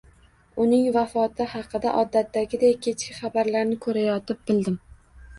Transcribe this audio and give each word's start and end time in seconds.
Uning 0.63 0.85
vafoti 0.93 1.45
haqida, 1.51 1.91
odatdagidek, 2.03 2.79
kechki 2.85 3.13
xabarlarni 3.19 3.77
ko`rayotib 3.87 4.41
bildim 4.49 4.79